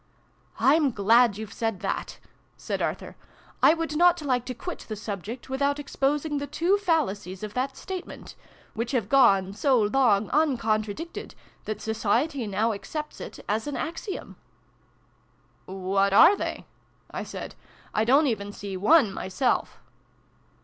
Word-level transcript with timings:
"I'm 0.59 0.89
glad 0.89 1.37
you've 1.37 1.53
said 1.53 1.81
that!" 1.81 2.17
said 2.57 2.81
Arthur." 2.81 3.15
I 3.61 3.75
would 3.75 3.95
not 3.95 4.19
like 4.23 4.45
to 4.45 4.55
quit 4.55 4.79
the 4.79 4.95
subject 4.95 5.47
without 5.47 5.77
exposing 5.77 6.39
the 6.39 6.47
two 6.47 6.79
fallacies 6.79 7.43
of 7.43 7.53
that 7.53 7.77
statement 7.77 8.35
which 8.73 8.93
have 8.93 9.09
gone 9.09 9.53
so 9.53 9.79
long 9.79 10.27
uncontradicted 10.31 11.35
that 11.65 11.81
Society 11.81 12.47
now 12.47 12.73
accepts 12.73 13.21
it 13.21 13.45
as 13.47 13.67
an 13.67 13.77
axiom!" 13.77 14.37
"What 15.67 16.13
are 16.13 16.35
they?" 16.35 16.65
I 17.11 17.23
said. 17.23 17.53
"I 17.93 18.03
don't 18.03 18.25
even 18.25 18.51
see 18.51 18.75
one, 18.75 19.13
myself." 19.13 19.83